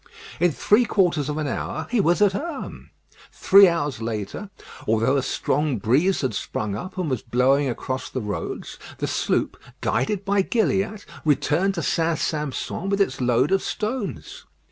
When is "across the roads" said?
7.69-8.79